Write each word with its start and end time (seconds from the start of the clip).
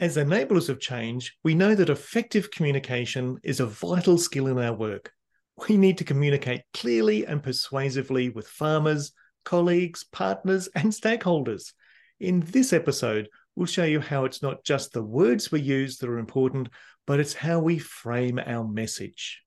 As 0.00 0.16
enablers 0.16 0.70
of 0.70 0.80
change, 0.80 1.36
we 1.44 1.54
know 1.54 1.74
that 1.74 1.90
effective 1.90 2.50
communication 2.50 3.36
is 3.42 3.60
a 3.60 3.66
vital 3.66 4.16
skill 4.16 4.46
in 4.46 4.58
our 4.58 4.72
work. 4.72 5.12
We 5.68 5.76
need 5.76 5.98
to 5.98 6.04
communicate 6.04 6.62
clearly 6.72 7.26
and 7.26 7.42
persuasively 7.42 8.30
with 8.30 8.48
farmers, 8.48 9.12
colleagues, 9.44 10.04
partners, 10.04 10.70
and 10.74 10.86
stakeholders. 10.90 11.74
In 12.18 12.40
this 12.40 12.72
episode, 12.72 13.28
we'll 13.54 13.66
show 13.66 13.84
you 13.84 14.00
how 14.00 14.24
it's 14.24 14.42
not 14.42 14.64
just 14.64 14.94
the 14.94 15.02
words 15.02 15.52
we 15.52 15.60
use 15.60 15.98
that 15.98 16.08
are 16.08 16.18
important, 16.18 16.70
but 17.06 17.20
it's 17.20 17.34
how 17.34 17.58
we 17.60 17.78
frame 17.78 18.38
our 18.38 18.66
message. 18.66 19.42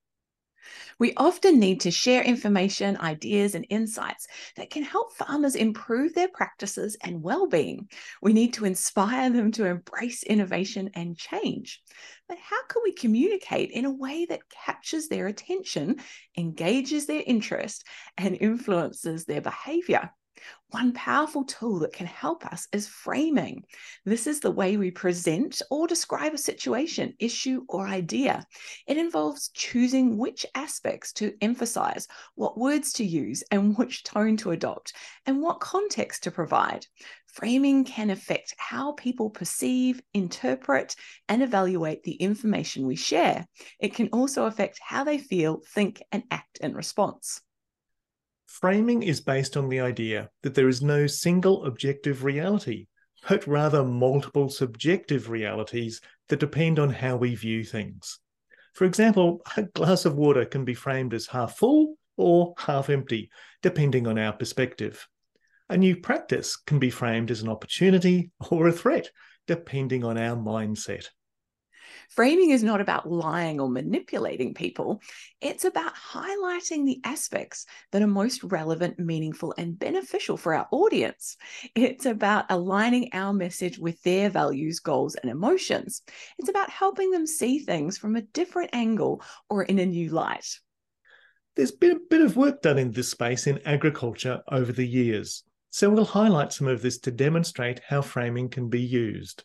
We 0.99 1.13
often 1.15 1.59
need 1.59 1.81
to 1.81 1.91
share 1.91 2.23
information, 2.23 2.97
ideas, 2.97 3.55
and 3.55 3.65
insights 3.69 4.27
that 4.55 4.69
can 4.69 4.83
help 4.83 5.13
farmers 5.13 5.55
improve 5.55 6.13
their 6.13 6.29
practices 6.29 6.97
and 7.01 7.21
well-being. 7.21 7.89
We 8.21 8.33
need 8.33 8.53
to 8.53 8.65
inspire 8.65 9.29
them 9.29 9.51
to 9.53 9.65
embrace 9.65 10.23
innovation 10.23 10.89
and 10.93 11.17
change. 11.17 11.81
But 12.27 12.37
how 12.37 12.63
can 12.67 12.81
we 12.83 12.93
communicate 12.93 13.71
in 13.71 13.85
a 13.85 13.93
way 13.93 14.25
that 14.25 14.49
captures 14.65 15.07
their 15.07 15.27
attention, 15.27 16.01
engages 16.37 17.05
their 17.05 17.23
interest, 17.25 17.85
and 18.17 18.37
influences 18.39 19.25
their 19.25 19.41
behavior? 19.41 20.11
One 20.69 20.93
powerful 20.93 21.43
tool 21.43 21.79
that 21.79 21.93
can 21.93 22.07
help 22.07 22.45
us 22.47 22.67
is 22.71 22.87
framing. 22.87 23.63
This 24.05 24.25
is 24.25 24.39
the 24.39 24.49
way 24.49 24.75
we 24.75 24.89
present 24.89 25.61
or 25.69 25.85
describe 25.85 26.33
a 26.33 26.37
situation, 26.37 27.13
issue, 27.19 27.63
or 27.69 27.87
idea. 27.87 28.47
It 28.87 28.97
involves 28.97 29.49
choosing 29.49 30.17
which 30.17 30.47
aspects 30.55 31.13
to 31.13 31.33
emphasize, 31.41 32.07
what 32.33 32.57
words 32.57 32.93
to 32.93 33.05
use, 33.05 33.43
and 33.51 33.77
which 33.77 34.03
tone 34.03 34.35
to 34.37 34.49
adopt, 34.49 34.93
and 35.27 35.41
what 35.41 35.59
context 35.59 36.23
to 36.23 36.31
provide. 36.31 36.87
Framing 37.27 37.83
can 37.83 38.09
affect 38.09 38.55
how 38.57 38.93
people 38.93 39.29
perceive, 39.29 40.01
interpret, 40.15 40.95
and 41.29 41.43
evaluate 41.43 42.01
the 42.01 42.13
information 42.13 42.87
we 42.87 42.95
share. 42.95 43.45
It 43.79 43.93
can 43.93 44.09
also 44.09 44.45
affect 44.45 44.79
how 44.81 45.03
they 45.03 45.19
feel, 45.19 45.61
think, 45.73 46.01
and 46.11 46.23
act 46.31 46.57
in 46.59 46.73
response. 46.73 47.41
Framing 48.63 49.03
is 49.03 49.19
based 49.19 49.57
on 49.57 49.67
the 49.67 49.81
idea 49.81 50.29
that 50.41 50.55
there 50.55 50.69
is 50.69 50.81
no 50.81 51.05
single 51.05 51.65
objective 51.65 52.23
reality, 52.23 52.87
but 53.27 53.45
rather 53.45 53.83
multiple 53.83 54.47
subjective 54.47 55.29
realities 55.29 55.99
that 56.29 56.39
depend 56.39 56.79
on 56.79 56.89
how 56.89 57.17
we 57.17 57.35
view 57.35 57.65
things. 57.65 58.21
For 58.73 58.85
example, 58.85 59.41
a 59.57 59.63
glass 59.63 60.05
of 60.05 60.15
water 60.15 60.45
can 60.45 60.63
be 60.63 60.75
framed 60.75 61.13
as 61.13 61.27
half 61.27 61.57
full 61.57 61.97
or 62.15 62.53
half 62.57 62.89
empty, 62.89 63.29
depending 63.61 64.07
on 64.07 64.17
our 64.17 64.31
perspective. 64.31 65.09
A 65.67 65.75
new 65.75 65.97
practice 65.97 66.55
can 66.55 66.79
be 66.79 66.89
framed 66.89 67.31
as 67.31 67.41
an 67.41 67.49
opportunity 67.49 68.31
or 68.49 68.69
a 68.69 68.71
threat, 68.71 69.09
depending 69.45 70.05
on 70.05 70.17
our 70.17 70.37
mindset. 70.37 71.07
Framing 72.09 72.51
is 72.51 72.63
not 72.63 72.81
about 72.81 73.09
lying 73.09 73.59
or 73.59 73.69
manipulating 73.69 74.53
people, 74.53 75.01
it's 75.41 75.65
about 75.65 75.93
highlighting 75.95 76.85
the 76.85 76.99
aspects 77.03 77.65
that 77.91 78.01
are 78.01 78.07
most 78.07 78.43
relevant, 78.43 78.99
meaningful, 78.99 79.53
and 79.57 79.77
beneficial 79.77 80.37
for 80.37 80.53
our 80.53 80.67
audience. 80.71 81.37
It's 81.75 82.05
about 82.05 82.45
aligning 82.49 83.09
our 83.13 83.33
message 83.33 83.77
with 83.79 84.01
their 84.03 84.29
values, 84.29 84.79
goals, 84.79 85.15
and 85.15 85.31
emotions. 85.31 86.01
It's 86.37 86.49
about 86.49 86.69
helping 86.69 87.11
them 87.11 87.27
see 87.27 87.59
things 87.59 87.97
from 87.97 88.15
a 88.15 88.21
different 88.21 88.71
angle 88.73 89.21
or 89.49 89.63
in 89.63 89.79
a 89.79 89.85
new 89.85 90.09
light. 90.09 90.47
There's 91.55 91.71
been 91.71 91.97
a 91.97 92.09
bit 92.09 92.21
of 92.21 92.35
work 92.35 92.61
done 92.63 92.79
in 92.79 92.91
this 92.91 93.11
space 93.11 93.45
in 93.45 93.59
agriculture 93.65 94.41
over 94.51 94.71
the 94.71 94.87
years, 94.87 95.43
so 95.69 95.89
we'll 95.89 96.05
highlight 96.05 96.51
some 96.51 96.67
of 96.67 96.81
this 96.81 96.97
to 96.99 97.11
demonstrate 97.11 97.81
how 97.87 98.01
framing 98.01 98.49
can 98.49 98.69
be 98.69 98.81
used. 98.81 99.43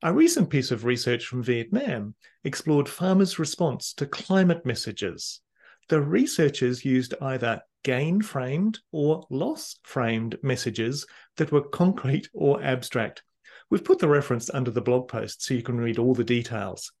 A 0.00 0.12
recent 0.12 0.48
piece 0.48 0.70
of 0.70 0.84
research 0.84 1.26
from 1.26 1.42
Vietnam 1.42 2.14
explored 2.44 2.88
farmers' 2.88 3.40
response 3.40 3.92
to 3.94 4.06
climate 4.06 4.64
messages. 4.64 5.40
The 5.88 6.00
researchers 6.00 6.84
used 6.84 7.14
either 7.20 7.62
gain 7.82 8.22
framed 8.22 8.78
or 8.92 9.26
loss 9.28 9.74
framed 9.82 10.38
messages 10.40 11.04
that 11.36 11.50
were 11.50 11.62
concrete 11.62 12.28
or 12.32 12.62
abstract. 12.62 13.24
We've 13.70 13.82
put 13.82 13.98
the 13.98 14.06
reference 14.06 14.48
under 14.50 14.70
the 14.70 14.80
blog 14.80 15.08
post 15.08 15.42
so 15.42 15.54
you 15.54 15.64
can 15.64 15.78
read 15.78 15.98
all 15.98 16.14
the 16.14 16.22
details. 16.22 16.92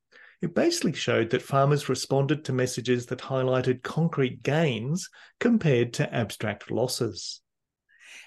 It 0.42 0.56
basically 0.56 0.94
showed 0.94 1.30
that 1.30 1.42
farmers 1.42 1.88
responded 1.88 2.44
to 2.46 2.52
messages 2.52 3.06
that 3.06 3.20
highlighted 3.20 3.84
concrete 3.84 4.42
gains 4.42 5.08
compared 5.38 5.92
to 5.94 6.12
abstract 6.12 6.68
losses. 6.68 7.42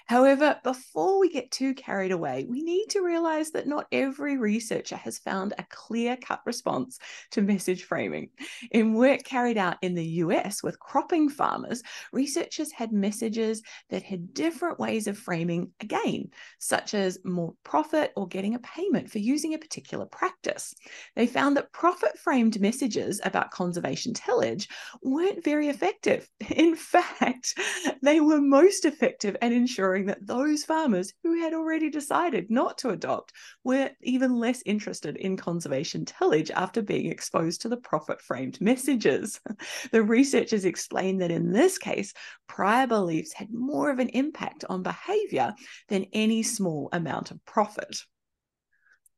However, 0.06 0.58
before 0.62 1.18
we 1.18 1.28
get 1.28 1.50
too 1.50 1.74
carried 1.74 2.12
away, 2.12 2.46
we 2.48 2.62
need 2.62 2.86
to 2.90 3.00
realize 3.00 3.50
that 3.52 3.66
not 3.66 3.86
every 3.92 4.36
researcher 4.36 4.96
has 4.96 5.18
found 5.18 5.54
a 5.58 5.66
clear 5.70 6.16
cut 6.16 6.40
response 6.44 6.98
to 7.30 7.42
message 7.42 7.84
framing. 7.84 8.30
In 8.70 8.94
work 8.94 9.22
carried 9.24 9.58
out 9.58 9.76
in 9.82 9.94
the 9.94 10.04
US 10.04 10.62
with 10.62 10.78
cropping 10.78 11.28
farmers, 11.28 11.82
researchers 12.12 12.72
had 12.72 12.92
messages 12.92 13.62
that 13.90 14.02
had 14.02 14.34
different 14.34 14.78
ways 14.78 15.06
of 15.06 15.18
framing 15.18 15.70
a 15.80 15.86
gain, 15.86 16.30
such 16.58 16.94
as 16.94 17.18
more 17.24 17.54
profit 17.64 18.12
or 18.16 18.26
getting 18.26 18.54
a 18.54 18.60
payment 18.60 19.10
for 19.10 19.18
using 19.18 19.54
a 19.54 19.58
particular 19.58 20.06
practice. 20.06 20.74
They 21.16 21.26
found 21.26 21.56
that 21.56 21.72
profit 21.72 22.18
framed 22.18 22.60
messages 22.60 23.20
about 23.24 23.50
conservation 23.50 24.14
tillage 24.14 24.68
weren't 25.02 25.44
very 25.44 25.68
effective. 25.68 26.28
In 26.50 26.74
fact, 26.74 27.58
they 28.02 28.20
were 28.20 28.40
most 28.40 28.84
effective 28.84 29.36
at 29.40 29.52
ensuring 29.52 29.91
ensuring 29.92 30.06
that 30.06 30.26
those 30.26 30.64
farmers 30.64 31.12
who 31.22 31.40
had 31.40 31.52
already 31.52 31.90
decided 31.90 32.50
not 32.50 32.78
to 32.78 32.90
adopt 32.90 33.32
were 33.62 33.90
even 34.02 34.38
less 34.38 34.62
interested 34.64 35.16
in 35.16 35.36
conservation 35.36 36.04
tillage 36.04 36.50
after 36.50 36.80
being 36.80 37.10
exposed 37.10 37.60
to 37.60 37.68
the 37.68 37.76
profit 37.76 38.20
framed 38.20 38.58
messages. 38.60 39.38
the 39.92 40.02
researchers 40.02 40.64
explained 40.64 41.20
that 41.20 41.30
in 41.30 41.52
this 41.52 41.76
case, 41.76 42.14
prior 42.46 42.86
beliefs 42.86 43.34
had 43.34 43.52
more 43.52 43.90
of 43.90 43.98
an 43.98 44.08
impact 44.10 44.64
on 44.70 44.82
behavior 44.82 45.52
than 45.88 46.06
any 46.12 46.42
small 46.42 46.88
amount 46.92 47.30
of 47.30 47.44
profit. 47.44 47.98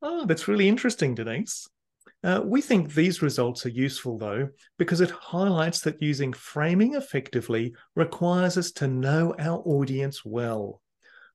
Oh, 0.01 0.25
that's 0.25 0.49
really 0.49 0.67
interesting, 0.67 1.15
Denise. 1.15 1.69
Uh, 2.25 2.41
we 2.43 2.59
think 2.59 2.91
these 2.91 3.21
results 3.21 3.67
are 3.67 3.69
useful, 3.69 4.17
though, 4.17 4.49
because 4.79 4.99
it 4.99 5.11
highlights 5.11 5.81
that 5.81 6.01
using 6.01 6.33
framing 6.33 6.95
effectively 6.95 7.71
requires 7.95 8.57
us 8.57 8.71
to 8.71 8.87
know 8.87 9.35
our 9.37 9.59
audience 9.59 10.25
well. 10.25 10.81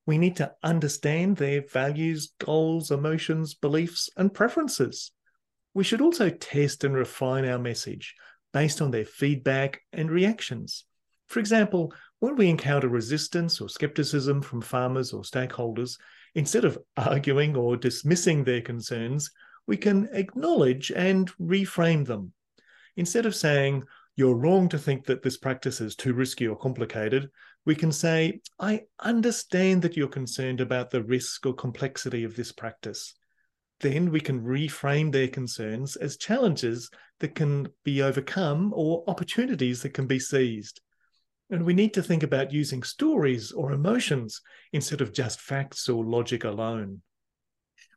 We 0.04 0.18
need 0.18 0.34
to 0.36 0.52
understand 0.64 1.36
their 1.36 1.62
values, 1.72 2.32
goals, 2.40 2.90
emotions, 2.90 3.54
beliefs, 3.54 4.10
and 4.16 4.34
preferences. 4.34 5.12
We 5.74 5.84
should 5.84 6.00
also 6.00 6.28
test 6.28 6.82
and 6.82 6.96
refine 6.96 7.44
our 7.44 7.60
message 7.60 8.16
based 8.52 8.82
on 8.82 8.90
their 8.90 9.04
feedback 9.04 9.82
and 9.92 10.10
reactions. 10.10 10.86
For 11.28 11.38
example, 11.38 11.94
when 12.18 12.34
we 12.34 12.48
encounter 12.48 12.88
resistance 12.88 13.60
or 13.60 13.68
skepticism 13.68 14.42
from 14.42 14.60
farmers 14.60 15.12
or 15.12 15.22
stakeholders, 15.22 15.96
instead 16.34 16.64
of 16.64 16.78
arguing 16.96 17.56
or 17.56 17.76
dismissing 17.76 18.42
their 18.42 18.60
concerns, 18.60 19.30
we 19.70 19.76
can 19.76 20.08
acknowledge 20.12 20.90
and 20.90 21.30
reframe 21.36 22.04
them. 22.04 22.32
Instead 22.96 23.24
of 23.24 23.36
saying, 23.36 23.84
you're 24.16 24.34
wrong 24.34 24.68
to 24.68 24.76
think 24.76 25.06
that 25.06 25.22
this 25.22 25.36
practice 25.36 25.80
is 25.80 25.94
too 25.94 26.12
risky 26.12 26.48
or 26.48 26.56
complicated, 26.56 27.30
we 27.64 27.76
can 27.76 27.92
say, 27.92 28.40
I 28.58 28.80
understand 28.98 29.82
that 29.82 29.96
you're 29.96 30.08
concerned 30.08 30.60
about 30.60 30.90
the 30.90 31.04
risk 31.04 31.46
or 31.46 31.54
complexity 31.54 32.24
of 32.24 32.34
this 32.34 32.50
practice. 32.50 33.14
Then 33.78 34.10
we 34.10 34.18
can 34.20 34.40
reframe 34.40 35.12
their 35.12 35.28
concerns 35.28 35.94
as 35.94 36.16
challenges 36.16 36.90
that 37.20 37.36
can 37.36 37.68
be 37.84 38.02
overcome 38.02 38.72
or 38.74 39.04
opportunities 39.06 39.82
that 39.82 39.94
can 39.94 40.08
be 40.08 40.18
seized. 40.18 40.80
And 41.48 41.64
we 41.64 41.74
need 41.74 41.94
to 41.94 42.02
think 42.02 42.24
about 42.24 42.52
using 42.52 42.82
stories 42.82 43.52
or 43.52 43.70
emotions 43.70 44.40
instead 44.72 45.00
of 45.00 45.12
just 45.12 45.40
facts 45.40 45.88
or 45.88 46.04
logic 46.04 46.42
alone. 46.42 47.02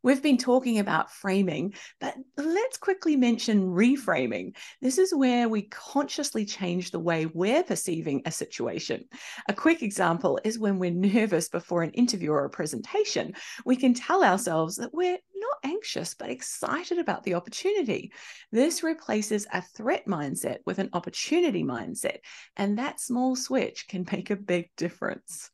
We've 0.04 0.22
been 0.22 0.38
talking 0.38 0.80
about 0.80 1.12
framing, 1.12 1.76
but 2.02 2.16
let's 2.36 2.78
quickly 2.78 3.16
mention 3.16 3.70
reframing. 3.70 4.54
This 4.82 4.98
is 4.98 5.16
where 5.16 5.48
we 5.48 5.62
consciously 5.62 6.44
change 6.44 6.92
the 6.92 7.00
way 7.00 7.26
we're 7.26 7.64
perceiving 7.64 8.22
a 8.26 8.32
situation. 8.32 9.06
A 9.48 9.54
quick 9.54 9.82
example 9.82 10.42
is 10.44 10.60
when 10.60 10.78
we're 10.78 10.92
nervous 10.92 11.48
before 11.48 11.84
an 11.84 11.92
interview 11.92 12.32
or 12.32 12.44
a 12.44 12.50
presentation, 12.50 13.34
we 13.66 13.78
can 13.78 13.94
tell 13.94 14.26
ourselves 14.26 14.76
that 14.76 14.94
we're 14.94 15.20
not 15.36 15.58
anxious, 15.64 16.14
but 16.14 16.30
excited 16.30 17.00
about 17.00 17.24
the 17.24 17.36
opportunity. 17.36 18.12
This 18.52 18.84
replaces 18.84 19.48
a 19.54 19.62
threat 19.62 20.06
mindset 20.06 20.58
with 20.66 20.80
an 20.80 20.90
opportunity 20.92 21.64
mindset, 21.64 22.18
and 22.58 22.78
that 22.78 23.00
small 23.00 23.38
switch 23.38 23.88
can 23.88 24.06
make 24.12 24.32
a 24.32 24.36
big 24.36 24.70
difference. 24.76 25.50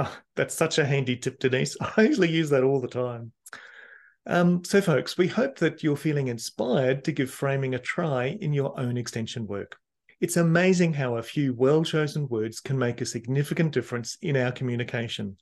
Oh, 0.00 0.16
that's 0.36 0.54
such 0.54 0.78
a 0.78 0.86
handy 0.86 1.16
tip, 1.16 1.40
Denise. 1.40 1.76
I 1.96 2.02
usually 2.02 2.30
use 2.30 2.50
that 2.50 2.62
all 2.62 2.80
the 2.80 2.86
time. 2.86 3.32
Um, 4.26 4.62
so, 4.62 4.80
folks, 4.80 5.18
we 5.18 5.26
hope 5.26 5.58
that 5.58 5.82
you're 5.82 5.96
feeling 5.96 6.28
inspired 6.28 7.02
to 7.04 7.12
give 7.12 7.32
framing 7.32 7.74
a 7.74 7.80
try 7.80 8.26
in 8.40 8.52
your 8.52 8.78
own 8.78 8.96
extension 8.96 9.44
work. 9.48 9.76
It's 10.20 10.36
amazing 10.36 10.92
how 10.92 11.16
a 11.16 11.22
few 11.22 11.52
well 11.52 11.82
chosen 11.82 12.28
words 12.28 12.60
can 12.60 12.78
make 12.78 13.00
a 13.00 13.06
significant 13.06 13.72
difference 13.72 14.16
in 14.22 14.36
our 14.36 14.52
communication. 14.52 15.36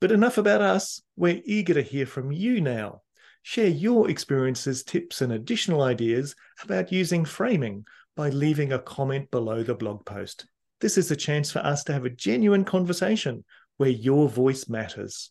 But 0.00 0.10
enough 0.10 0.36
about 0.36 0.62
us. 0.62 1.00
We're 1.14 1.40
eager 1.44 1.74
to 1.74 1.82
hear 1.82 2.06
from 2.06 2.32
you 2.32 2.60
now. 2.60 3.02
Share 3.42 3.68
your 3.68 4.10
experiences, 4.10 4.82
tips, 4.82 5.20
and 5.20 5.32
additional 5.32 5.80
ideas 5.80 6.34
about 6.64 6.90
using 6.90 7.24
framing 7.24 7.84
by 8.16 8.30
leaving 8.30 8.72
a 8.72 8.80
comment 8.80 9.30
below 9.30 9.62
the 9.62 9.76
blog 9.76 10.04
post. 10.04 10.46
This 10.80 10.98
is 10.98 11.12
a 11.12 11.16
chance 11.16 11.52
for 11.52 11.60
us 11.60 11.84
to 11.84 11.92
have 11.92 12.04
a 12.04 12.10
genuine 12.10 12.64
conversation 12.64 13.44
where 13.76 13.90
your 13.90 14.28
voice 14.28 14.68
matters. 14.68 15.30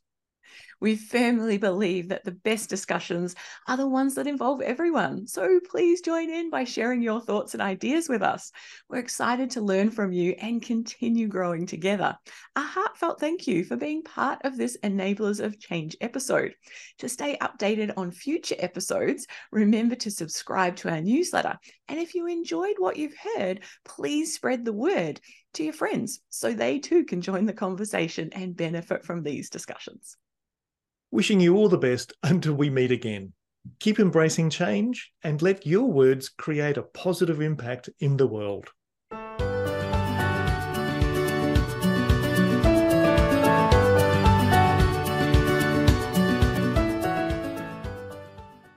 We 0.82 0.96
firmly 0.96 1.60
believe 1.60 2.10
that 2.10 2.24
the 2.24 2.32
best 2.32 2.68
discussions 2.68 3.36
are 3.68 3.78
the 3.78 3.88
ones 3.88 4.16
that 4.16 4.26
involve 4.26 4.62
everyone. 4.62 5.28
So 5.28 5.60
please 5.70 6.02
join 6.02 6.32
in 6.32 6.50
by 6.50 6.64
sharing 6.64 7.04
your 7.04 7.22
thoughts 7.22 7.54
and 7.54 7.62
ideas 7.62 8.10
with 8.10 8.24
us. 8.24 8.52
We're 8.90 8.98
excited 8.98 9.52
to 9.52 9.62
learn 9.62 9.92
from 9.92 10.12
you 10.12 10.32
and 10.40 10.60
continue 10.60 11.28
growing 11.28 11.68
together. 11.68 12.18
A 12.56 12.62
heartfelt 12.62 13.20
thank 13.20 13.46
you 13.46 13.64
for 13.64 13.78
being 13.78 14.02
part 14.02 14.40
of 14.44 14.58
this 14.58 14.76
Enablers 14.84 15.40
of 15.40 15.60
Change 15.60 15.96
episode. 16.02 16.56
To 16.98 17.08
stay 17.08 17.38
updated 17.40 17.94
on 17.96 18.10
future 18.10 18.56
episodes, 18.58 19.28
remember 19.52 19.94
to 19.98 20.10
subscribe 20.10 20.78
to 20.78 20.90
our 20.90 21.02
newsletter. 21.02 21.60
And 21.90 22.00
if 22.00 22.16
you 22.16 22.26
enjoyed 22.26 22.76
what 22.80 22.98
you've 22.98 23.18
heard, 23.36 23.60
please 23.86 24.34
spread 24.34 24.66
the 24.66 24.74
word 24.74 25.22
to 25.54 25.64
your 25.64 25.74
friends 25.74 26.22
so 26.30 26.54
they 26.54 26.80
too 26.80 27.06
can 27.06 27.22
join 27.22 27.46
the 27.46 27.54
conversation 27.54 28.30
and 28.34 28.58
benefit 28.58 29.06
from 29.06 29.22
these 29.22 29.52
discussions. 29.52 30.18
Wishing 31.14 31.42
you 31.42 31.58
all 31.58 31.68
the 31.68 31.78
best 31.78 32.14
until 32.24 32.54
we 32.54 32.70
meet 32.70 32.90
again. 32.90 33.34
Keep 33.80 34.00
embracing 34.00 34.50
change 34.50 35.12
and 35.24 35.42
let 35.42 35.68
your 35.68 35.92
words 35.92 36.30
create 36.30 36.78
a 36.78 36.84
positive 36.84 37.42
impact 37.42 37.90
in 38.00 38.16
the 38.16 38.28
world. 38.28 38.70